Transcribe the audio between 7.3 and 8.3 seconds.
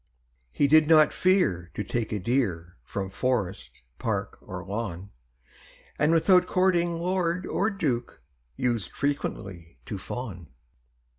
or duke,